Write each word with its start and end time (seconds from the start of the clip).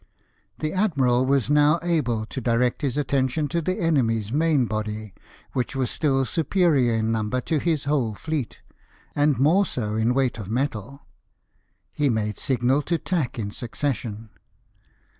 The 0.57 0.73
admiral 0.73 1.27
was 1.27 1.47
now 1.47 1.77
able 1.83 2.25
to 2.25 2.41
direct 2.41 2.81
his 2.81 2.97
attention 2.97 3.47
to 3.49 3.61
the 3.61 3.79
enemy's 3.79 4.33
main 4.33 4.65
body, 4.65 5.13
which 5.53 5.75
was 5.75 5.91
still 5.91 6.25
superior 6.25 6.95
in 6.95 7.11
number 7.11 7.39
to 7.41 7.59
his 7.59 7.83
whole 7.83 8.15
fleet, 8.15 8.61
and 9.15 9.37
more 9.37 9.63
so 9.63 9.93
in 9.93 10.15
weight 10.15 10.39
of 10.39 10.49
metal. 10.49 11.05
He 11.93 12.09
made 12.09 12.39
signal 12.39 12.81
to 12.89 12.97
tack 12.97 13.37
in 13.37 13.51
succession. 13.51 14.31